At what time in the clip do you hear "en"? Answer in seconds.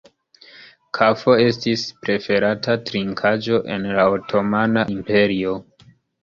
3.77-3.87